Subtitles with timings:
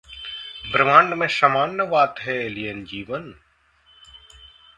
[0.71, 3.33] ब्रह्मांड में सामान्य बात है एलियन जीवन?